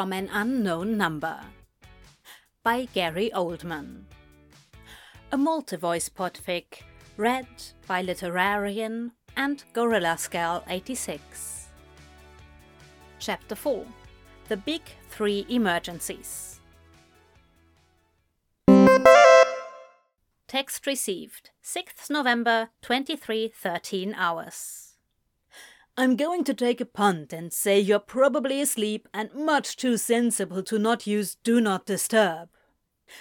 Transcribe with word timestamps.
from 0.00 0.14
an 0.14 0.30
Unknown 0.32 0.96
Number 0.96 1.38
by 2.62 2.88
Gary 2.94 3.30
Oldman. 3.34 4.04
A 5.30 5.36
multi-voice 5.36 6.08
podfic 6.08 6.84
read 7.18 7.46
by 7.86 8.02
Literarian 8.02 9.10
and 9.36 9.62
Gorilla 9.74 10.16
Skull 10.16 10.64
86. 10.68 11.68
Chapter 13.18 13.54
4 13.54 13.84
The 14.48 14.56
Big 14.56 14.80
Three 15.10 15.44
Emergencies. 15.50 16.60
Text 20.48 20.86
received 20.86 21.50
6th 21.62 22.08
November 22.08 22.70
2313 22.80 24.14
hours. 24.14 24.89
I'm 26.00 26.16
going 26.16 26.44
to 26.44 26.54
take 26.54 26.80
a 26.80 26.86
punt 26.86 27.30
and 27.30 27.52
say 27.52 27.78
you're 27.78 27.98
probably 27.98 28.62
asleep 28.62 29.06
and 29.12 29.34
much 29.34 29.76
too 29.76 29.98
sensible 29.98 30.62
to 30.62 30.78
not 30.78 31.06
use 31.06 31.34
Do 31.34 31.60
Not 31.60 31.84
Disturb. 31.84 32.48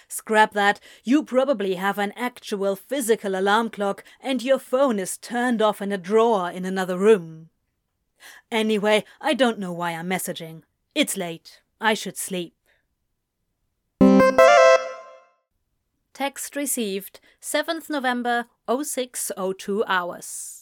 Scrap 0.08 0.54
that, 0.54 0.80
you 1.04 1.24
probably 1.24 1.76
have 1.76 1.98
an 1.98 2.14
actual 2.16 2.78
physical 2.78 3.38
alarm 3.38 3.70
clock 3.70 4.06
and 4.22 4.42
your 4.42 4.60
phone 4.60 4.98
is 4.98 5.18
turned 5.18 5.62
off 5.62 5.82
in 5.82 5.92
a 5.92 5.98
drawer 5.98 6.50
in 6.50 6.64
another 6.64 6.98
room. 6.98 7.50
Anyway, 8.50 9.04
I 9.20 9.34
don't 9.34 9.60
know 9.60 9.74
why 9.74 9.92
I'm 9.92 10.10
messaging. 10.10 10.62
It's 10.96 11.18
late. 11.18 11.60
I 11.82 11.94
should 11.94 12.16
sleep. 12.16 12.56
Text 16.14 16.56
received 16.56 17.20
7th 17.42 17.90
November 17.90 18.46
0602 18.70 19.84
hours. 19.86 20.59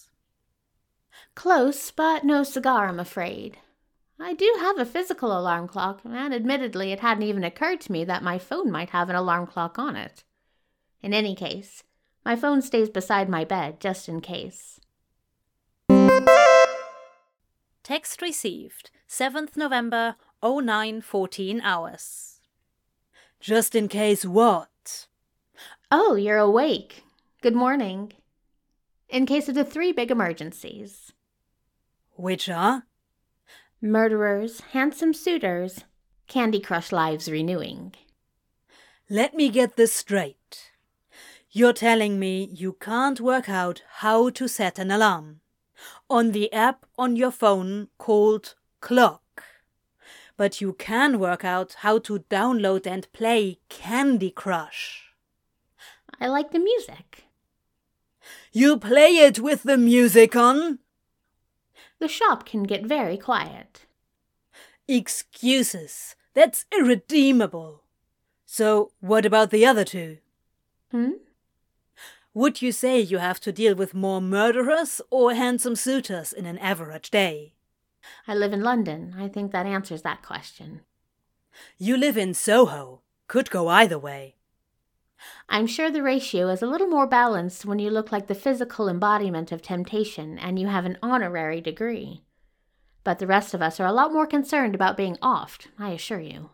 Close, 1.38 1.92
but 1.92 2.24
no 2.24 2.42
cigar, 2.42 2.88
I'm 2.88 3.00
afraid. 3.00 3.58
I 4.20 4.34
do 4.34 4.56
have 4.58 4.80
a 4.80 4.86
physical 4.86 5.38
alarm 5.38 5.68
clock, 5.68 6.02
and 6.04 6.34
admittedly, 6.34 6.92
it 6.92 7.02
hadn't 7.02 7.26
even 7.26 7.44
occurred 7.44 7.80
to 7.82 7.92
me 7.92 8.04
that 8.06 8.24
my 8.24 8.40
phone 8.40 8.72
might 8.72 8.90
have 8.90 9.08
an 9.08 9.16
alarm 9.16 9.46
clock 9.46 9.78
on 9.78 9.96
it. 9.96 10.24
In 11.04 11.14
any 11.14 11.36
case, 11.36 11.84
my 12.26 12.36
phone 12.36 12.64
stays 12.64 12.90
beside 12.90 13.30
my 13.30 13.46
bed 13.46 13.80
just 13.80 14.10
in 14.10 14.20
case. 14.20 14.80
Text 17.84 18.24
received 18.24 18.90
7th 19.08 19.56
November 19.56 20.16
0914 20.42 21.62
hours. 21.62 22.40
Just 23.40 23.76
in 23.76 23.88
case 23.88 24.26
what? 24.26 25.06
Oh, 25.92 26.16
you're 26.16 26.40
awake. 26.40 27.04
Good 27.44 27.56
morning. 27.56 28.14
In 29.08 29.28
case 29.28 29.48
of 29.48 29.54
the 29.54 29.64
three 29.64 29.92
big 29.92 30.10
emergencies. 30.10 31.07
Which 32.18 32.50
are? 32.50 32.84
Murderers, 33.80 34.62
handsome 34.72 35.14
suitors, 35.14 35.84
Candy 36.28 36.60
Crush 36.60 36.92
lives 36.92 37.30
renewing. 37.30 37.94
Let 39.08 39.36
me 39.36 39.50
get 39.50 39.76
this 39.78 39.94
straight. 39.94 40.72
You're 41.52 41.74
telling 41.74 42.18
me 42.18 42.50
you 42.52 42.74
can't 42.74 43.22
work 43.22 43.48
out 43.48 43.84
how 43.98 44.32
to 44.32 44.48
set 44.48 44.80
an 44.80 44.90
alarm 44.90 45.42
on 46.10 46.32
the 46.32 46.52
app 46.52 46.88
on 46.98 47.16
your 47.16 47.30
phone 47.30 47.90
called 48.00 48.56
Clock. 48.82 49.44
But 50.38 50.60
you 50.60 50.74
can 50.74 51.20
work 51.20 51.46
out 51.46 51.76
how 51.82 52.00
to 52.00 52.26
download 52.32 52.88
and 52.88 53.12
play 53.14 53.60
Candy 53.70 54.32
Crush. 54.32 55.12
I 56.20 56.28
like 56.28 56.52
the 56.52 56.60
music. 56.60 57.26
You 58.52 58.78
play 58.78 59.18
it 59.18 59.40
with 59.40 59.64
the 59.64 59.78
music 59.78 60.36
on? 60.36 60.80
The 62.00 62.08
shop 62.08 62.46
can 62.46 62.64
get 62.64 62.86
very 62.86 63.18
quiet. 63.18 63.86
Excuses. 64.88 66.16
That's 66.34 66.66
irredeemable. 66.78 67.84
So, 68.46 68.92
what 69.00 69.26
about 69.26 69.52
the 69.52 69.66
other 69.66 69.84
two? 69.84 70.18
Hmm? 70.92 71.12
Would 72.34 72.62
you 72.62 72.72
say 72.72 73.00
you 73.00 73.18
have 73.18 73.40
to 73.42 73.52
deal 73.52 73.76
with 73.76 73.94
more 73.94 74.22
murderers 74.22 75.02
or 75.10 75.34
handsome 75.34 75.76
suitors 75.76 76.32
in 76.32 76.46
an 76.46 76.58
average 76.60 77.10
day? 77.10 77.56
I 78.28 78.36
live 78.36 78.54
in 78.54 78.62
London. 78.62 79.16
I 79.18 79.28
think 79.28 79.52
that 79.52 79.66
answers 79.66 80.04
that 80.04 80.22
question. 80.22 80.82
You 81.78 81.98
live 81.98 82.18
in 82.18 82.34
Soho. 82.34 83.02
Could 83.28 83.50
go 83.50 83.68
either 83.68 84.00
way. 84.00 84.37
I'm 85.50 85.68
sure 85.68 85.90
the 85.90 86.04
ratio 86.04 86.50
is 86.50 86.62
a 86.62 86.68
little 86.68 86.88
more 86.88 87.08
balanced 87.08 87.66
when 87.66 87.80
you 87.80 87.90
look 87.90 88.12
like 88.12 88.28
the 88.28 88.36
physical 88.36 88.88
embodiment 88.88 89.52
of 89.52 89.62
temptation 89.62 90.38
and 90.38 90.60
you 90.60 90.68
have 90.68 90.86
an 90.86 90.98
honorary 91.02 91.62
degree. 91.62 92.24
But 93.04 93.20
the 93.20 93.28
rest 93.28 93.54
of 93.54 93.62
us 93.62 93.80
are 93.80 93.88
a 93.88 93.94
lot 93.94 94.12
more 94.12 94.28
concerned 94.28 94.76
about 94.76 94.98
being 94.98 95.16
offed, 95.18 95.68
I 95.80 95.92
assure 95.92 96.20
you. 96.20 96.50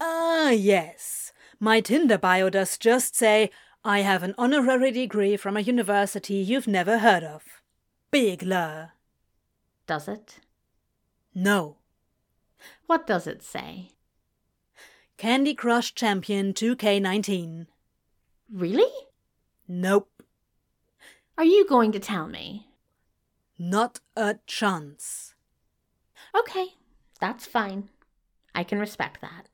Ah, 0.00 0.50
yes. 0.50 1.32
My 1.58 1.80
Tinder 1.80 2.18
bio 2.18 2.50
does 2.50 2.78
just 2.78 3.16
say, 3.16 3.50
I 3.84 4.00
have 4.00 4.22
an 4.22 4.34
honorary 4.38 4.92
degree 4.92 5.36
from 5.36 5.56
a 5.56 5.60
university 5.60 6.34
you've 6.34 6.68
never 6.68 6.98
heard 6.98 7.24
of. 7.24 7.42
Big 8.10 8.42
lure. 8.42 8.92
Does 9.86 10.06
it? 10.08 10.40
No. 11.34 11.76
What 12.86 13.06
does 13.06 13.26
it 13.26 13.42
say? 13.42 13.92
Candy 15.18 15.52
Crush 15.52 15.96
Champion 15.96 16.52
2K19. 16.52 17.66
Really? 18.52 18.92
Nope. 19.66 20.08
Are 21.36 21.44
you 21.44 21.66
going 21.66 21.90
to 21.90 21.98
tell 21.98 22.28
me? 22.28 22.68
Not 23.58 23.98
a 24.16 24.36
chance. 24.46 25.34
Okay, 26.38 26.66
that's 27.18 27.46
fine. 27.46 27.88
I 28.54 28.62
can 28.62 28.78
respect 28.78 29.18
that. 29.20 29.48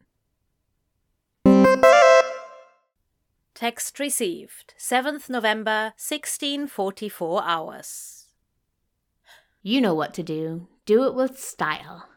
Text 3.54 3.98
received 3.98 4.74
7th 4.78 5.30
November 5.30 5.94
1644 5.97 7.42
hours. 7.42 8.26
You 9.62 9.80
know 9.80 9.94
what 9.94 10.12
to 10.12 10.22
do. 10.22 10.69
Do 10.84 11.04
it 11.04 11.14
with 11.14 11.41
style. 11.41 12.10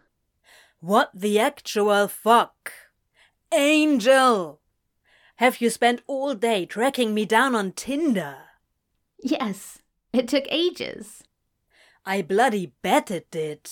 What 0.82 1.12
the 1.14 1.40
actual 1.40 2.10
fuck? 2.10 2.74
Angel! 3.54 4.60
Have 5.38 5.62
you 5.62 5.70
spent 5.70 6.02
all 6.08 6.34
day 6.34 6.66
tracking 6.66 7.14
me 7.14 7.26
down 7.26 7.56
on 7.56 7.72
Tinder? 7.72 8.38
Yes, 9.22 9.80
it 10.12 10.28
took 10.28 10.46
ages. 10.50 11.24
I 12.06 12.22
bloody 12.22 12.74
bet 12.82 13.12
it 13.12 13.30
did. 13.32 13.70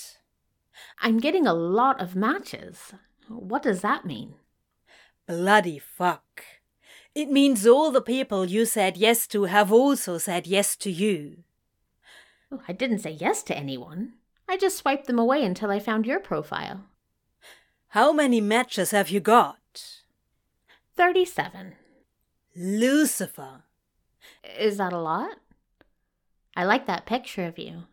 I'm 1.00 1.20
getting 1.20 1.48
a 1.48 1.54
lot 1.54 2.02
of 2.02 2.16
matches. 2.16 2.94
What 3.28 3.64
does 3.64 3.82
that 3.82 4.06
mean? 4.06 4.36
Bloody 5.28 5.80
fuck. 5.80 6.44
It 7.16 7.32
means 7.32 7.66
all 7.66 7.92
the 7.92 8.02
people 8.02 8.46
you 8.46 8.66
said 8.66 8.98
yes 8.98 9.26
to 9.28 9.46
have 9.46 9.72
also 9.72 10.18
said 10.18 10.46
yes 10.46 10.76
to 10.78 10.92
you. 10.92 11.44
Oh, 12.52 12.62
I 12.68 12.74
didn't 12.74 13.00
say 13.00 13.12
yes 13.12 13.42
to 13.44 13.58
anyone. 13.58 14.14
I 14.48 14.58
just 14.58 14.78
swiped 14.78 15.08
them 15.08 15.18
away 15.18 15.44
until 15.44 15.72
I 15.72 15.80
found 15.80 16.06
your 16.06 16.20
profile. 16.20 16.82
How 17.90 18.12
many 18.12 18.42
matches 18.42 18.92
have 18.92 19.10
you 19.10 19.20
got? 19.20 19.58
37. 20.96 21.74
Lucifer. 22.56 23.64
Is 24.58 24.78
that 24.78 24.94
a 24.94 24.98
lot? 24.98 25.38
I 26.56 26.64
like 26.64 26.86
that 26.88 27.06
picture 27.06 27.46
of 27.46 27.60
you. 27.60 27.84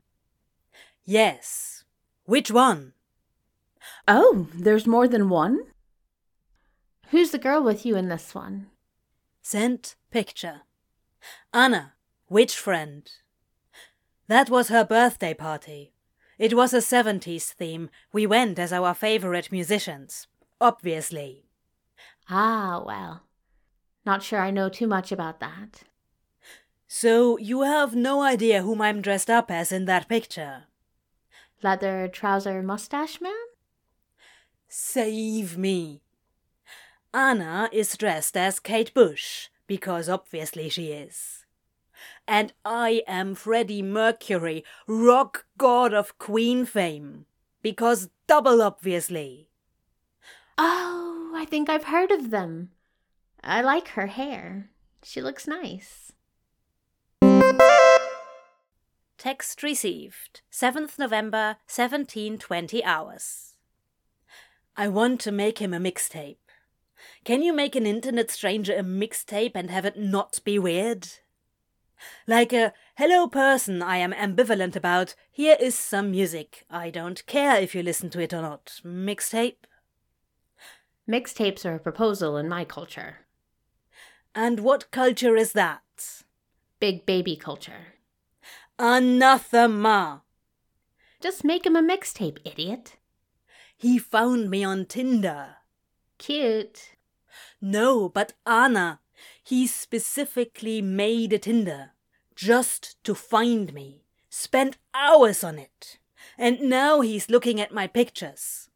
Yes. 1.05 1.85
Which 2.27 2.51
one? 2.51 2.93
Oh, 4.07 4.47
there's 4.55 4.87
more 4.87 5.09
than 5.09 5.29
one? 5.29 5.59
Who's 7.09 7.33
the 7.33 7.39
girl 7.39 7.63
with 7.63 7.85
you 7.85 7.97
in 7.97 8.09
this 8.09 8.35
one? 8.35 8.69
Sent 9.43 9.97
picture. 10.13 10.61
Anna, 11.53 11.95
witch 12.29 12.57
friend. 12.57 13.11
That 14.29 14.49
was 14.49 14.69
her 14.69 14.85
birthday 14.85 15.35
party. 15.35 15.93
It 16.39 16.55
was 16.55 16.73
a 16.73 16.79
70s 16.79 17.53
theme. 17.53 17.91
We 18.13 18.27
went 18.27 18.61
as 18.61 18.73
our 18.73 18.95
favorite 18.95 19.51
musicians. 19.51 20.29
Obviously. 20.61 21.47
Ah, 22.29 22.83
well. 22.85 23.23
Not 24.05 24.23
sure 24.23 24.41
I 24.41 24.51
know 24.51 24.69
too 24.69 24.87
much 24.87 25.13
about 25.13 25.41
that. 25.41 25.85
So 26.89 27.39
you 27.39 27.63
have 27.63 27.95
no 27.95 28.23
idea 28.23 28.63
whom 28.63 28.81
I'm 28.83 29.01
dressed 29.01 29.31
up 29.31 29.51
as 29.51 29.73
in 29.73 29.87
that 29.87 30.09
picture? 30.09 30.65
Leather 31.63 32.09
trouser 32.09 32.63
mustache 32.63 33.21
man? 33.21 33.33
Save 34.69 35.57
me. 35.57 36.03
Anna 37.15 37.69
is 37.73 37.97
dressed 37.97 38.37
as 38.37 38.59
Kate 38.59 38.93
Bush, 38.95 39.49
because 39.67 40.09
obviously 40.09 40.69
she 40.69 40.93
is. 40.93 41.45
And 42.27 42.53
I 42.65 43.03
am 43.07 43.35
Freddie 43.35 43.83
Mercury, 43.83 44.65
rock 44.87 45.45
god 45.59 45.93
of 45.93 46.19
Queen 46.19 46.65
fame, 46.65 47.27
because 47.63 48.11
double 48.27 48.63
obviously. 48.63 49.49
Oh, 50.57 51.02
I 51.43 51.45
think 51.45 51.69
I've 51.69 51.87
heard 51.87 52.13
of 52.13 52.31
them. 52.31 52.71
I 53.43 53.63
like 53.63 53.89
her 53.89 54.07
hair. 54.07 54.71
She 55.03 55.21
looks 55.21 55.49
nice. 55.49 56.13
Text 59.19 59.65
received 59.65 60.43
7th 60.53 61.01
November 61.01 61.57
1720 61.67 62.85
hours. 62.85 63.55
I 64.77 64.87
want 64.87 65.21
to 65.23 65.33
make 65.33 65.59
him 65.59 65.75
a 65.75 65.81
mixtape. 65.81 66.37
Can 67.25 67.43
you 67.43 67.53
make 67.53 67.75
an 67.75 67.87
internet 67.87 68.31
stranger 68.31 68.77
a 68.77 68.85
mixtape 68.85 69.57
and 69.57 69.69
have 69.69 69.85
it 69.85 69.99
not 69.99 70.39
be 70.45 70.61
weird? 70.61 71.09
Like 72.25 72.53
a 72.53 72.73
hello 72.99 73.27
person 73.27 73.83
I 73.83 73.97
am 73.97 74.13
ambivalent 74.13 74.77
about, 74.77 75.17
here 75.33 75.57
is 75.59 75.77
some 75.77 76.13
music. 76.13 76.65
I 76.71 76.91
don't 76.91 77.27
care 77.27 77.57
if 77.57 77.75
you 77.75 77.83
listen 77.83 78.11
to 78.11 78.21
it 78.21 78.33
or 78.33 78.43
not. 78.43 78.81
Mixtape? 78.85 79.67
Mixtapes 81.09 81.65
are 81.65 81.75
a 81.75 81.81
proposal 81.81 82.37
in 82.37 82.49
my 82.49 82.65
culture. 82.65 83.27
And 84.35 84.61
what 84.61 84.91
culture 84.91 85.37
is 85.37 85.53
that? 85.53 86.23
Big 86.79 87.05
baby 87.05 87.37
culture. 87.37 87.95
Anathema! 88.79 90.23
Just 91.21 91.45
make 91.45 91.67
him 91.67 91.77
a 91.77 91.83
mixtape, 91.83 92.39
idiot. 92.45 92.97
He 93.77 93.99
found 93.99 94.49
me 94.49 94.65
on 94.65 94.87
Tinder. 94.87 95.57
Cute. 96.19 96.97
No, 97.61 98.09
but 98.09 98.33
Anna, 98.47 99.01
he 99.43 99.67
specifically 99.67 100.81
made 100.81 101.33
a 101.33 101.39
Tinder 101.39 101.91
just 102.35 103.03
to 103.05 103.15
find 103.15 103.73
me. 103.75 104.05
Spent 104.31 104.79
hours 104.95 105.45
on 105.45 105.59
it. 105.59 105.99
And 106.39 106.63
now 106.63 107.01
he's 107.01 107.29
looking 107.29 107.61
at 107.61 107.75
my 107.75 107.87
pictures. 107.87 108.69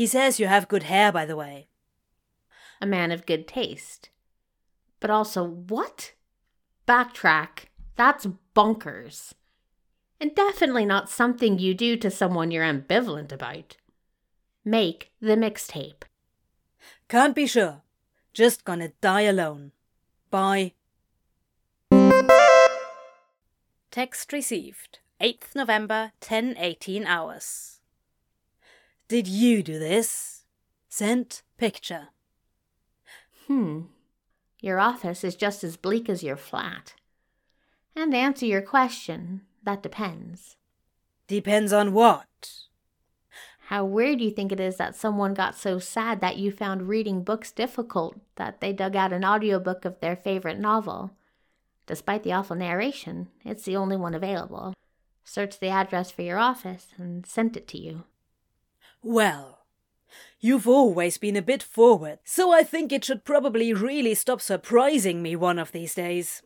He 0.00 0.06
says 0.06 0.40
you 0.40 0.46
have 0.46 0.66
good 0.66 0.84
hair, 0.84 1.12
by 1.12 1.26
the 1.26 1.36
way. 1.36 1.68
A 2.80 2.86
man 2.86 3.12
of 3.12 3.26
good 3.26 3.46
taste. 3.46 4.08
But 4.98 5.10
also, 5.10 5.44
what? 5.44 6.14
Backtrack. 6.88 7.66
That's 7.96 8.26
bonkers. 8.56 9.34
And 10.18 10.34
definitely 10.34 10.86
not 10.86 11.10
something 11.10 11.58
you 11.58 11.74
do 11.74 11.98
to 11.98 12.10
someone 12.10 12.50
you're 12.50 12.64
ambivalent 12.64 13.30
about. 13.30 13.76
Make 14.64 15.12
the 15.20 15.36
mixtape. 15.36 16.04
Can't 17.10 17.36
be 17.36 17.46
sure. 17.46 17.82
Just 18.32 18.64
gonna 18.64 18.92
die 19.02 19.28
alone. 19.28 19.72
Bye. 20.30 20.72
Text 23.90 24.32
received 24.32 25.00
8th 25.20 25.54
November 25.54 26.12
1018 26.26 27.04
hours. 27.04 27.79
Did 29.10 29.26
you 29.26 29.64
do 29.64 29.76
this? 29.76 30.44
Sent 30.88 31.42
picture. 31.58 32.10
Hmm. 33.48 33.80
Your 34.60 34.78
office 34.78 35.24
is 35.24 35.34
just 35.34 35.64
as 35.64 35.76
bleak 35.76 36.08
as 36.08 36.22
your 36.22 36.36
flat. 36.36 36.94
And 37.96 38.12
to 38.12 38.16
answer 38.16 38.46
your 38.46 38.62
question, 38.62 39.40
that 39.64 39.82
depends. 39.82 40.54
Depends 41.26 41.72
on 41.72 41.92
what? 41.92 42.28
How 43.66 43.84
weird 43.84 44.18
do 44.18 44.24
you 44.26 44.30
think 44.30 44.52
it 44.52 44.60
is 44.60 44.76
that 44.76 44.94
someone 44.94 45.34
got 45.34 45.56
so 45.56 45.80
sad 45.80 46.20
that 46.20 46.36
you 46.36 46.52
found 46.52 46.88
reading 46.88 47.24
books 47.24 47.50
difficult 47.50 48.16
that 48.36 48.60
they 48.60 48.72
dug 48.72 48.94
out 48.94 49.12
an 49.12 49.24
audiobook 49.24 49.84
of 49.84 49.98
their 49.98 50.14
favorite 50.14 50.60
novel? 50.60 51.10
Despite 51.86 52.22
the 52.22 52.32
awful 52.32 52.54
narration, 52.54 53.26
it's 53.44 53.64
the 53.64 53.74
only 53.74 53.96
one 53.96 54.14
available. 54.14 54.72
Searched 55.24 55.58
the 55.58 55.70
address 55.70 56.12
for 56.12 56.22
your 56.22 56.38
office 56.38 56.94
and 56.96 57.26
sent 57.26 57.56
it 57.56 57.66
to 57.66 57.78
you. 57.78 58.04
Well, 59.02 59.60
you've 60.40 60.68
always 60.68 61.18
been 61.18 61.36
a 61.36 61.42
bit 61.42 61.62
forward, 61.62 62.18
so 62.24 62.52
I 62.52 62.62
think 62.62 62.92
it 62.92 63.04
should 63.04 63.24
probably 63.24 63.72
really 63.72 64.14
stop 64.14 64.40
surprising 64.40 65.22
me 65.22 65.36
one 65.36 65.58
of 65.58 65.72
these 65.72 65.94
days. 65.94 66.42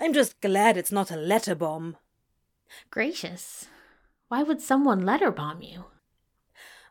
I'm 0.00 0.12
just 0.12 0.40
glad 0.40 0.76
it's 0.76 0.92
not 0.92 1.10
a 1.10 1.16
letter 1.16 1.54
bomb. 1.54 1.96
Gracious. 2.90 3.68
Why 4.28 4.42
would 4.42 4.60
someone 4.60 5.04
letter 5.04 5.30
bomb 5.30 5.62
you? 5.62 5.84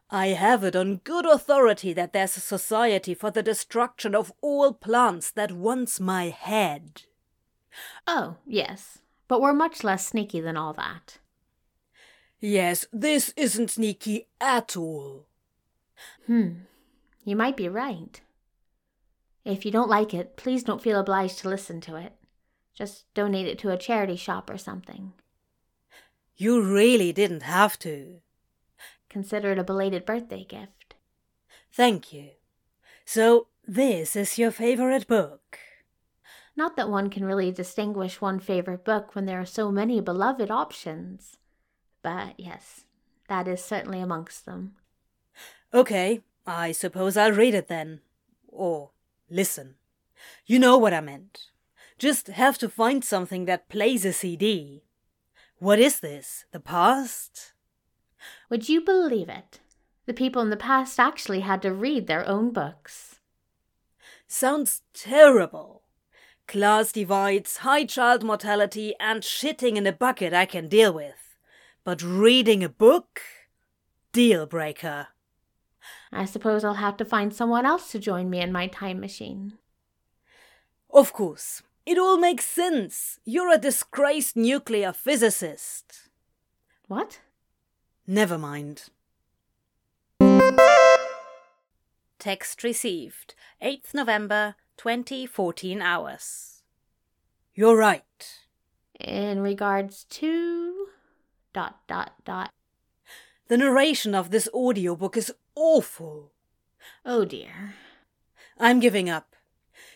I 0.09 0.27
have 0.27 0.63
it 0.63 0.75
on 0.75 0.97
good 1.03 1.25
authority 1.25 1.93
that 1.93 2.11
there's 2.11 2.35
a 2.35 2.41
society 2.41 3.13
for 3.13 3.31
the 3.31 3.41
destruction 3.41 4.13
of 4.13 4.33
all 4.41 4.73
plants 4.73 5.31
that 5.31 5.53
wants 5.53 5.99
my 5.99 6.29
head. 6.29 7.03
Oh, 8.05 8.35
yes, 8.45 8.99
but 9.29 9.39
we're 9.41 9.53
much 9.53 9.83
less 9.83 10.05
sneaky 10.05 10.41
than 10.41 10.57
all 10.57 10.73
that. 10.73 11.19
Yes, 12.41 12.87
this 12.91 13.33
isn't 13.37 13.69
sneaky 13.69 14.27
at 14.41 14.75
all. 14.75 15.27
Hmm, 16.25 16.63
you 17.23 17.35
might 17.35 17.55
be 17.55 17.69
right. 17.69 18.19
If 19.45 19.63
you 19.63 19.71
don't 19.71 19.89
like 19.89 20.13
it, 20.13 20.37
please 20.37 20.63
don't 20.63 20.81
feel 20.81 20.99
obliged 20.99 21.37
to 21.39 21.49
listen 21.49 21.79
to 21.81 21.95
it. 21.95 22.13
Just 22.73 23.05
donate 23.13 23.47
it 23.47 23.59
to 23.59 23.69
a 23.69 23.77
charity 23.77 24.15
shop 24.15 24.49
or 24.49 24.57
something. 24.57 25.13
You 26.35 26.63
really 26.63 27.13
didn't 27.13 27.43
have 27.43 27.77
to. 27.79 28.21
Consider 29.07 29.51
it 29.51 29.59
a 29.59 29.63
belated 29.63 30.03
birthday 30.03 30.43
gift. 30.43 30.95
Thank 31.71 32.11
you. 32.11 32.31
So, 33.05 33.47
this 33.67 34.15
is 34.15 34.39
your 34.39 34.49
favorite 34.49 35.05
book? 35.07 35.59
Not 36.55 36.75
that 36.75 36.89
one 36.89 37.11
can 37.11 37.23
really 37.23 37.51
distinguish 37.51 38.19
one 38.19 38.39
favorite 38.39 38.83
book 38.83 39.13
when 39.13 39.25
there 39.25 39.39
are 39.39 39.45
so 39.45 39.71
many 39.71 40.01
beloved 40.01 40.49
options. 40.49 41.37
But 42.03 42.33
yes, 42.37 42.85
that 43.27 43.47
is 43.47 43.63
certainly 43.63 43.99
amongst 43.99 44.45
them. 44.45 44.73
Okay, 45.73 46.21
I 46.45 46.71
suppose 46.71 47.15
I'll 47.15 47.31
read 47.31 47.53
it 47.53 47.67
then. 47.67 48.01
Or 48.47 48.91
listen. 49.29 49.75
You 50.45 50.59
know 50.59 50.77
what 50.77 50.93
I 50.93 51.01
meant. 51.01 51.47
Just 51.97 52.27
have 52.27 52.57
to 52.57 52.69
find 52.69 53.03
something 53.03 53.45
that 53.45 53.69
plays 53.69 54.05
a 54.05 54.13
CD. 54.13 54.83
What 55.59 55.79
is 55.79 55.99
this? 55.99 56.45
The 56.51 56.59
past? 56.59 57.53
Would 58.49 58.67
you 58.67 58.81
believe 58.81 59.29
it? 59.29 59.59
The 60.07 60.13
people 60.13 60.41
in 60.41 60.49
the 60.49 60.57
past 60.57 60.99
actually 60.99 61.41
had 61.41 61.61
to 61.61 61.71
read 61.71 62.07
their 62.07 62.27
own 62.27 62.51
books. 62.51 63.19
Sounds 64.27 64.81
terrible. 64.93 65.83
Class 66.47 66.91
divides, 66.91 67.57
high 67.57 67.85
child 67.85 68.23
mortality, 68.23 68.93
and 68.99 69.21
shitting 69.21 69.75
in 69.75 69.87
a 69.87 69.93
bucket 69.93 70.33
I 70.33 70.45
can 70.45 70.67
deal 70.67 70.91
with. 70.91 71.30
But 71.83 72.03
reading 72.03 72.63
a 72.63 72.69
book? 72.69 73.21
Deal 74.13 74.45
breaker. 74.45 75.07
I 76.11 76.25
suppose 76.25 76.63
I'll 76.63 76.75
have 76.75 76.97
to 76.97 77.05
find 77.05 77.33
someone 77.33 77.65
else 77.65 77.91
to 77.91 77.99
join 77.99 78.29
me 78.29 78.39
in 78.39 78.51
my 78.51 78.67
time 78.67 78.99
machine. 78.99 79.53
Of 80.93 81.11
course. 81.11 81.63
It 81.85 81.97
all 81.97 82.17
makes 82.17 82.45
sense. 82.45 83.19
You're 83.25 83.51
a 83.51 83.57
disgraced 83.57 84.35
nuclear 84.35 84.93
physicist. 84.93 86.09
What? 86.87 87.21
Never 88.05 88.37
mind. 88.37 88.89
Text 92.19 92.63
received 92.63 93.33
8th 93.63 93.95
November 93.95 94.53
2014 94.77 95.81
hours. 95.81 96.61
You're 97.55 97.77
right. 97.77 98.03
In 98.99 99.39
regards 99.41 100.03
to. 100.03 100.89
Dot 101.53 101.79
dot 101.87 102.13
dot. 102.25 102.51
The 103.47 103.57
narration 103.57 104.15
of 104.15 104.31
this 104.31 104.47
audiobook 104.53 105.17
is 105.17 105.33
awful. 105.55 106.31
Oh 107.05 107.25
dear. 107.25 107.75
I'm 108.59 108.79
giving 108.79 109.09
up. 109.09 109.35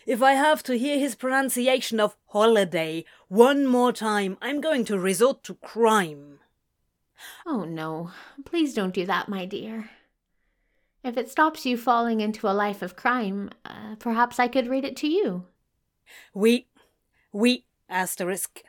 If 0.06 0.22
I 0.22 0.32
have 0.32 0.62
to 0.64 0.78
hear 0.78 0.98
his 0.98 1.14
pronunciation 1.14 1.98
of 1.98 2.16
holiday 2.26 3.04
one 3.28 3.66
more 3.66 3.92
time, 3.92 4.36
I'm 4.40 4.60
going 4.60 4.84
to 4.86 4.98
resort 4.98 5.42
to 5.44 5.54
crime. 5.54 6.38
Oh 7.46 7.64
no, 7.64 8.10
please 8.44 8.74
don't 8.74 8.94
do 8.94 9.06
that, 9.06 9.28
my 9.28 9.46
dear. 9.46 9.90
If 11.02 11.16
it 11.16 11.30
stops 11.30 11.64
you 11.64 11.76
falling 11.76 12.20
into 12.20 12.48
a 12.48 12.50
life 12.50 12.82
of 12.82 12.96
crime, 12.96 13.50
uh, 13.64 13.94
perhaps 13.98 14.38
I 14.38 14.48
could 14.48 14.68
read 14.68 14.84
it 14.84 14.96
to 14.96 15.08
you. 15.08 15.44
We, 16.34 16.66
we, 17.32 17.64
asterisk, 17.88 18.62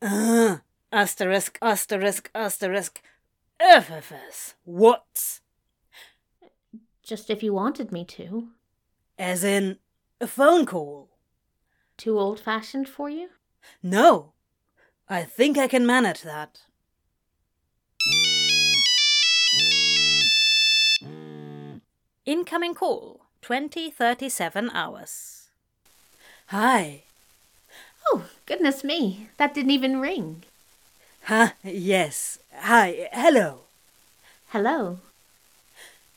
uh, 0.00 0.58
asterisk, 0.92 1.58
asterisk, 1.62 2.30
asterisk, 2.34 3.02
FFS, 3.60 4.54
what? 4.64 5.40
Just 7.02 7.30
if 7.30 7.42
you 7.42 7.52
wanted 7.52 7.92
me 7.92 8.04
to. 8.06 8.48
As 9.18 9.44
in, 9.44 9.78
a 10.20 10.26
phone 10.26 10.64
call? 10.64 11.10
Too 11.96 12.18
old 12.18 12.40
fashioned 12.40 12.88
for 12.88 13.10
you? 13.10 13.28
No, 13.82 14.32
I 15.08 15.24
think 15.24 15.58
I 15.58 15.68
can 15.68 15.86
manage 15.86 16.22
that. 16.22 16.60
Incoming 22.24 22.74
call 22.74 23.26
2037 23.42 24.70
hours. 24.70 25.50
Hi. 26.46 27.02
Oh, 28.12 28.24
goodness 28.46 28.82
me, 28.82 29.28
that 29.36 29.52
didn't 29.52 29.70
even 29.72 30.00
ring. 30.00 30.44
Huh, 31.30 31.50
yes. 31.62 32.40
Hi, 32.52 33.08
hello. 33.12 33.60
Hello. 34.48 34.98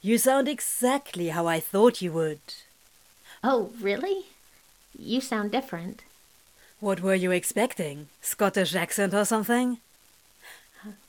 You 0.01 0.17
sound 0.17 0.47
exactly 0.47 1.29
how 1.29 1.45
I 1.45 1.59
thought 1.59 2.01
you 2.01 2.11
would. 2.13 2.39
Oh, 3.43 3.69
really? 3.79 4.25
You 4.97 5.21
sound 5.21 5.51
different. 5.51 6.01
What 6.79 7.01
were 7.01 7.13
you 7.13 7.29
expecting? 7.29 8.07
Scottish 8.21 8.73
accent 8.73 9.13
or 9.13 9.23
something? 9.23 9.77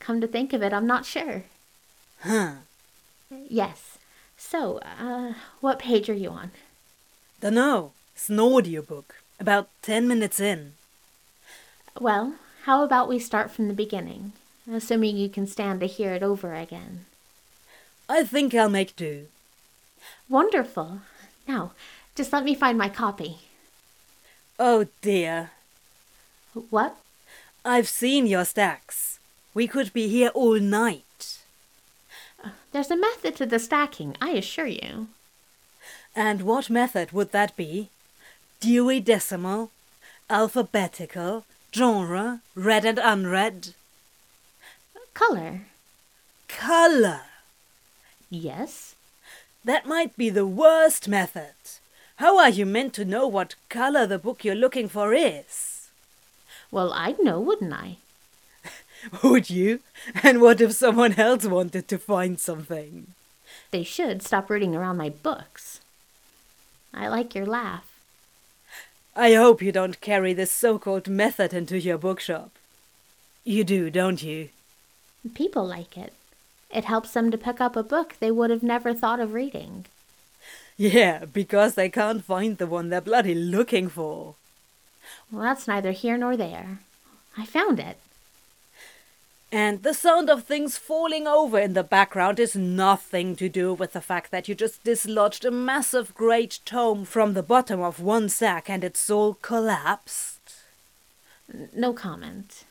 Come 0.00 0.20
to 0.20 0.26
think 0.26 0.52
of 0.52 0.62
it, 0.62 0.74
I'm 0.74 0.86
not 0.86 1.06
sure. 1.06 1.44
Huh. 2.20 2.56
Yes, 3.48 3.96
So, 4.36 4.80
uh, 5.00 5.32
what 5.62 5.78
page 5.78 6.10
are 6.10 6.20
you 6.24 6.28
on? 6.28 6.50
Dunno. 7.40 7.92
It's 8.14 8.28
an 8.28 8.38
audiobook. 8.38 9.14
About 9.40 9.68
ten 9.80 10.06
minutes 10.06 10.40
in. 10.40 10.74
Well, 11.98 12.34
how 12.64 12.82
about 12.82 13.08
we 13.08 13.18
start 13.18 13.50
from 13.50 13.68
the 13.68 13.74
beginning, 13.74 14.32
assuming 14.72 15.18
you 15.18 15.28
can 15.28 15.46
stand 15.46 15.80
to 15.80 15.86
hear 15.86 16.14
it 16.14 16.22
over 16.22 16.54
again? 16.54 17.04
I 18.08 18.24
think 18.24 18.54
I'll 18.54 18.70
make 18.70 18.96
do. 18.96 19.26
Wonderful. 20.30 21.00
Now, 21.46 21.72
just 22.14 22.32
let 22.32 22.42
me 22.42 22.54
find 22.54 22.78
my 22.78 22.88
copy. 22.88 23.38
Oh 24.58 24.86
dear. 25.02 25.50
What? 26.70 26.96
I've 27.66 27.88
seen 27.88 28.26
your 28.26 28.46
stacks. 28.46 29.18
We 29.52 29.66
could 29.66 29.92
be 29.92 30.08
here 30.08 30.28
all 30.28 30.58
night. 30.58 31.40
Uh, 32.42 32.50
there's 32.72 32.90
a 32.90 32.96
method 32.96 33.36
to 33.36 33.46
the 33.46 33.58
stacking, 33.58 34.16
I 34.22 34.30
assure 34.30 34.66
you. 34.66 35.08
And 36.16 36.42
what 36.42 36.70
method 36.70 37.12
would 37.12 37.32
that 37.32 37.54
be? 37.56 37.90
Dewey 38.60 39.00
Decimal? 39.00 39.70
Alphabetical? 40.30 41.44
Genre? 41.74 42.40
Read 42.54 42.84
and 42.84 43.00
unread? 43.00 43.74
Color. 45.12 45.62
Color! 46.46 47.22
Yes. 48.30 48.94
That 49.64 49.84
might 49.84 50.16
be 50.16 50.30
the 50.30 50.46
worst 50.46 51.08
method. 51.08 51.54
How 52.16 52.38
are 52.38 52.48
you 52.48 52.64
meant 52.64 52.94
to 52.94 53.04
know 53.04 53.26
what 53.26 53.56
color 53.68 54.06
the 54.06 54.20
book 54.20 54.44
you're 54.44 54.54
looking 54.54 54.88
for 54.88 55.12
is? 55.12 55.88
Well, 56.70 56.92
I'd 56.92 57.18
know, 57.18 57.40
wouldn't 57.40 57.72
I? 57.72 57.96
Would 59.24 59.50
you? 59.50 59.80
And 60.22 60.40
what 60.40 60.60
if 60.60 60.74
someone 60.74 61.14
else 61.14 61.44
wanted 61.44 61.88
to 61.88 61.98
find 61.98 62.38
something? 62.38 63.08
They 63.72 63.82
should 63.82 64.22
stop 64.22 64.48
rooting 64.48 64.76
around 64.76 64.96
my 64.96 65.08
books. 65.08 65.80
I 66.92 67.08
like 67.08 67.34
your 67.34 67.46
laugh. 67.46 67.93
I 69.16 69.34
hope 69.34 69.62
you 69.62 69.70
don't 69.70 70.00
carry 70.00 70.32
this 70.32 70.50
so 70.50 70.78
called 70.78 71.08
method 71.08 71.52
into 71.52 71.78
your 71.78 71.98
bookshop. 71.98 72.50
You 73.44 73.62
do, 73.62 73.88
don't 73.90 74.22
you? 74.22 74.48
People 75.34 75.64
like 75.64 75.96
it. 75.96 76.12
It 76.70 76.86
helps 76.86 77.12
them 77.12 77.30
to 77.30 77.38
pick 77.38 77.60
up 77.60 77.76
a 77.76 77.82
book 77.82 78.16
they 78.18 78.32
would 78.32 78.50
have 78.50 78.62
never 78.62 78.92
thought 78.92 79.20
of 79.20 79.32
reading. 79.32 79.86
Yeah, 80.76 81.26
because 81.26 81.76
they 81.76 81.88
can't 81.88 82.24
find 82.24 82.58
the 82.58 82.66
one 82.66 82.88
they're 82.88 83.00
bloody 83.00 83.34
looking 83.34 83.88
for. 83.88 84.34
Well, 85.30 85.42
that's 85.42 85.68
neither 85.68 85.92
here 85.92 86.16
nor 86.16 86.36
there. 86.36 86.78
I 87.36 87.46
found 87.46 87.78
it. 87.78 87.98
And 89.54 89.84
the 89.84 89.94
sound 89.94 90.28
of 90.30 90.42
things 90.42 90.76
falling 90.78 91.28
over 91.28 91.60
in 91.60 91.74
the 91.74 91.84
background 91.84 92.40
is 92.40 92.56
nothing 92.56 93.36
to 93.36 93.48
do 93.48 93.72
with 93.72 93.92
the 93.92 94.00
fact 94.00 94.32
that 94.32 94.48
you 94.48 94.54
just 94.56 94.82
dislodged 94.82 95.44
a 95.44 95.52
massive 95.52 96.12
great 96.12 96.58
tome 96.64 97.04
from 97.04 97.34
the 97.34 97.42
bottom 97.44 97.80
of 97.80 98.00
one 98.00 98.28
sack 98.28 98.68
and 98.68 98.82
its 98.82 99.08
all 99.08 99.34
collapsed. 99.34 100.40
No 101.72 101.92
comment. 101.92 102.64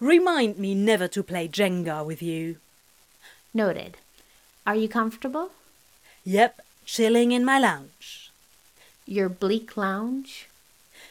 Remind 0.00 0.58
me 0.58 0.74
never 0.74 1.06
to 1.06 1.22
play 1.22 1.46
Jenga 1.46 2.04
with 2.04 2.20
you. 2.20 2.56
Noted. 3.54 3.98
Are 4.66 4.74
you 4.74 4.88
comfortable? 4.88 5.52
Yep, 6.24 6.62
chilling 6.84 7.30
in 7.30 7.44
my 7.44 7.60
lounge. 7.60 8.32
Your 9.06 9.28
bleak 9.28 9.76
lounge? 9.76 10.48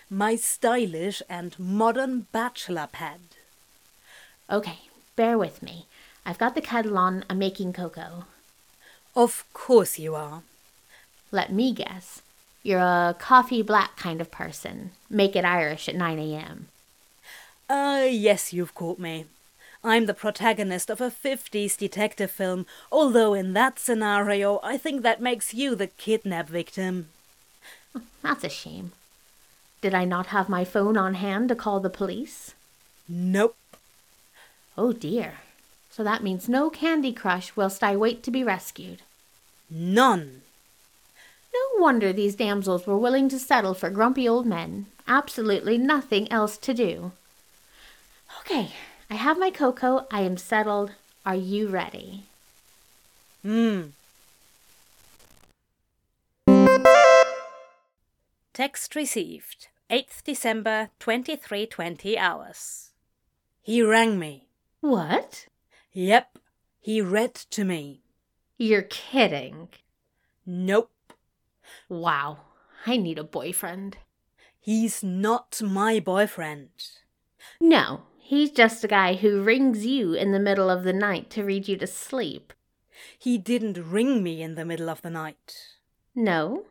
My 0.10 0.36
stylish 0.36 1.22
and 1.30 1.58
modern 1.58 2.28
bachelor 2.34 2.90
pad. 2.92 3.22
Okay, 4.50 4.80
bear 5.16 5.38
with 5.38 5.64
me. 5.64 5.86
I've 6.26 6.38
got 6.38 6.56
the 6.56 6.62
kettle 6.62 6.98
on. 6.98 7.26
I'm 7.30 7.40
making 7.40 7.74
cocoa. 7.74 8.26
Of 9.16 9.46
course 9.54 9.98
you 9.98 10.16
are. 10.16 10.44
Let 11.32 11.52
me 11.52 11.74
guess. 11.74 12.22
You're 12.64 12.80
a 12.80 13.16
coffee 13.18 13.62
black 13.62 13.96
kind 13.96 14.22
of 14.22 14.32
person. 14.32 14.92
Make 15.10 15.36
it 15.36 15.46
Irish 15.46 15.88
at 15.88 15.96
9 15.96 16.20
a.m. 16.20 16.68
Uh, 17.70 18.08
yes, 18.10 18.54
you've 18.54 18.76
caught 18.76 19.00
me. 19.00 19.26
I'm 19.84 20.08
the 20.08 20.14
protagonist 20.16 20.90
of 20.90 21.00
a 21.00 21.12
50s 21.12 21.78
detective 21.78 22.32
film, 22.32 22.66
although 22.92 23.34
in 23.34 23.54
that 23.54 23.78
scenario, 23.78 24.60
I 24.64 24.78
think 24.78 25.04
that 25.04 25.22
makes 25.22 25.54
you 25.54 25.76
the 25.76 25.88
kidnap 25.88 26.50
victim. 26.50 27.10
That's 28.24 28.44
a 28.44 28.50
shame. 28.50 28.94
Did 29.82 29.94
I 29.94 30.06
not 30.06 30.28
have 30.28 30.50
my 30.50 30.66
phone 30.66 30.98
on 30.98 31.14
hand 31.16 31.50
to 31.50 31.56
call 31.56 31.80
the 31.80 31.90
police? 31.90 32.56
Nope. 33.08 33.56
Oh 34.78 34.92
dear. 34.94 35.36
So 35.90 36.04
that 36.04 36.24
means 36.24 36.50
no 36.50 36.70
Candy 36.70 37.14
Crush 37.14 37.56
whilst 37.56 37.84
I 37.84 37.96
wait 37.96 38.22
to 38.24 38.32
be 38.32 38.44
rescued. 38.44 39.02
None. 39.70 40.42
No 41.54 41.82
wonder 41.82 42.12
these 42.12 42.36
damsels 42.36 42.86
were 42.86 42.98
willing 42.98 43.30
to 43.30 43.40
settle 43.40 43.74
for 43.74 43.90
grumpy 43.90 44.28
old 44.28 44.46
men. 44.46 44.88
Absolutely 45.08 45.78
nothing 45.78 46.30
else 46.32 46.58
to 46.58 46.74
do. 46.74 47.14
Okay, 48.42 48.72
I 49.10 49.16
have 49.16 49.40
my 49.40 49.50
cocoa. 49.50 50.06
I 50.12 50.22
am 50.22 50.36
settled. 50.36 50.92
Are 51.26 51.36
you 51.36 51.70
ready? 51.70 52.24
Hmm. 53.42 53.84
Text 58.54 58.96
received 58.96 59.68
8th 59.90 60.24
December 60.24 60.90
2320 61.00 62.18
hours. 62.18 62.90
He 63.62 63.82
rang 63.82 64.20
me. 64.20 64.45
What? 64.86 65.48
Yep. 65.94 66.38
He 66.80 67.02
read 67.02 67.34
to 67.34 67.64
me. 67.64 68.04
You're 68.60 68.84
kidding. 68.84 69.70
Nope. 70.46 70.92
Wow, 71.90 72.42
I 72.86 72.98
need 72.98 73.18
a 73.18 73.24
boyfriend. 73.24 73.98
He's 74.60 75.04
not 75.04 75.60
my 75.64 76.00
boyfriend. 76.00 76.70
No, 77.60 78.04
he's 78.20 78.52
just 78.52 78.84
a 78.84 78.88
guy 78.88 79.16
who 79.16 79.42
rings 79.42 79.88
you 79.88 80.14
in 80.14 80.34
the 80.34 80.40
middle 80.40 80.70
of 80.70 80.84
the 80.84 80.94
night 80.94 81.32
to 81.32 81.44
read 81.44 81.68
you 81.68 81.78
to 81.78 81.88
sleep. 81.88 82.54
He 83.18 83.40
didn't 83.40 83.92
ring 83.92 84.22
me 84.22 84.44
in 84.44 84.54
the 84.54 84.66
middle 84.66 84.90
of 84.90 85.02
the 85.02 85.10
night. 85.10 85.78
No? 86.14 86.66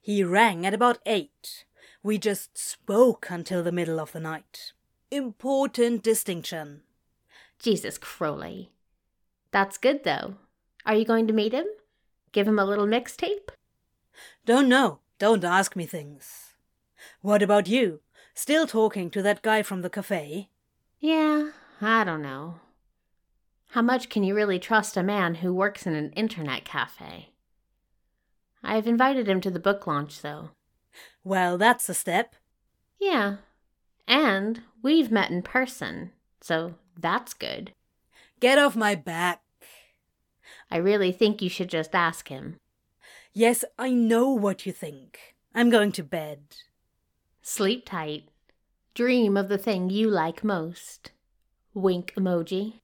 He 0.00 0.22
rang 0.22 0.64
at 0.64 0.74
about 0.74 0.98
eight. 1.04 1.64
We 2.00 2.16
just 2.16 2.56
spoke 2.56 3.26
until 3.28 3.64
the 3.64 3.72
middle 3.72 3.98
of 3.98 4.12
the 4.12 4.20
night. 4.20 4.72
Important 5.10 6.04
distinction. 6.04 6.82
Jesus 7.60 7.98
Crowley. 7.98 8.72
That's 9.52 9.78
good, 9.78 10.02
though. 10.02 10.34
Are 10.84 10.94
you 10.94 11.04
going 11.04 11.26
to 11.26 11.32
meet 11.32 11.52
him? 11.52 11.66
Give 12.32 12.48
him 12.48 12.58
a 12.58 12.64
little 12.64 12.86
mixtape? 12.86 13.50
Don't 14.46 14.68
know. 14.68 15.00
Don't 15.18 15.44
ask 15.44 15.76
me 15.76 15.84
things. 15.86 16.54
What 17.20 17.42
about 17.42 17.68
you? 17.68 18.00
Still 18.34 18.66
talking 18.66 19.10
to 19.10 19.22
that 19.22 19.42
guy 19.42 19.62
from 19.62 19.82
the 19.82 19.90
cafe? 19.90 20.48
Yeah, 20.98 21.50
I 21.80 22.04
don't 22.04 22.22
know. 22.22 22.60
How 23.68 23.82
much 23.82 24.08
can 24.08 24.24
you 24.24 24.34
really 24.34 24.58
trust 24.58 24.96
a 24.96 25.02
man 25.02 25.36
who 25.36 25.54
works 25.54 25.86
in 25.86 25.94
an 25.94 26.10
internet 26.12 26.64
cafe? 26.64 27.28
I've 28.62 28.86
invited 28.86 29.28
him 29.28 29.40
to 29.42 29.50
the 29.50 29.60
book 29.60 29.86
launch, 29.86 30.22
though. 30.22 30.50
Well, 31.22 31.58
that's 31.58 31.88
a 31.88 31.94
step. 31.94 32.34
Yeah. 32.98 33.36
And 34.08 34.62
we've 34.82 35.10
met 35.10 35.30
in 35.30 35.42
person, 35.42 36.12
so 36.40 36.74
that's 37.00 37.34
good. 37.34 37.72
Get 38.40 38.58
off 38.58 38.76
my 38.76 38.94
back. 38.94 39.42
I 40.70 40.76
really 40.76 41.12
think 41.12 41.42
you 41.42 41.48
should 41.48 41.68
just 41.68 41.94
ask 41.94 42.28
him. 42.28 42.56
Yes, 43.32 43.64
I 43.78 43.90
know 43.90 44.30
what 44.30 44.66
you 44.66 44.72
think. 44.72 45.34
I'm 45.54 45.70
going 45.70 45.92
to 45.92 46.02
bed. 46.02 46.40
Sleep 47.42 47.84
tight. 47.86 48.28
Dream 48.94 49.36
of 49.36 49.48
the 49.48 49.58
thing 49.58 49.90
you 49.90 50.08
like 50.08 50.44
most. 50.44 51.12
Wink 51.74 52.12
emoji. 52.16 52.80